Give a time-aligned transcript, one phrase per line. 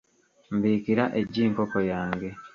[0.55, 2.29] Mbiikira eggi nkoko yange.